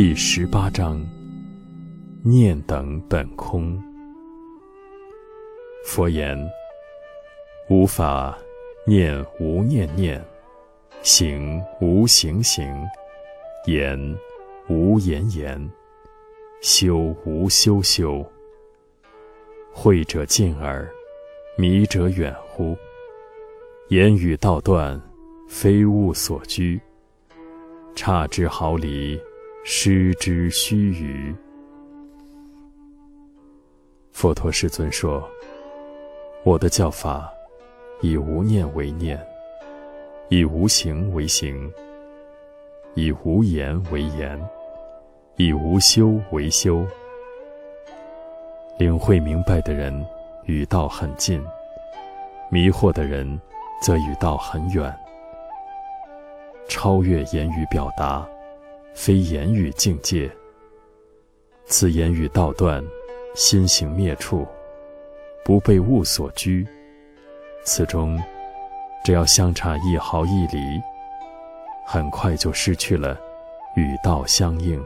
[0.00, 1.04] 第十八章：
[2.22, 3.76] 念等本空。
[5.84, 6.38] 佛言：
[7.68, 8.38] 无法
[8.86, 10.24] 念无念念，
[11.02, 12.64] 行无行行，
[13.66, 13.98] 言
[14.68, 15.68] 无言言，
[16.62, 18.24] 修无修修。
[19.72, 20.88] 慧者近耳，
[21.56, 22.76] 迷者远乎？
[23.88, 25.02] 言语道断，
[25.48, 26.80] 非物所居。
[27.96, 29.20] 差之毫厘，
[29.64, 31.34] 失之须臾。
[34.12, 35.28] 佛陀世尊说
[36.42, 37.30] ：“我的教法，
[38.00, 39.20] 以无念为念，
[40.28, 41.70] 以无行为行，
[42.94, 44.40] 以无言为言，
[45.36, 46.84] 以无修为修。”
[48.78, 50.06] 领会明白的人，
[50.44, 51.40] 与道很近；
[52.50, 53.38] 迷惑的人，
[53.82, 54.96] 则与道很远。
[56.68, 58.26] 超越言语表达，
[59.00, 60.28] 非言语境界。
[61.66, 62.84] 此言语道断，
[63.36, 64.44] 心行灭处，
[65.44, 66.66] 不被物所拘。
[67.62, 68.20] 此中，
[69.04, 70.58] 只要相差一毫一厘，
[71.86, 73.16] 很快就失去了
[73.76, 74.84] 与道相应。